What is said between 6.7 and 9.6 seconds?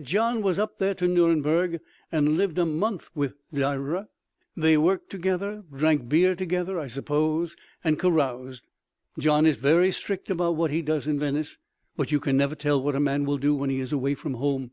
I suppose, and caroused. Gian is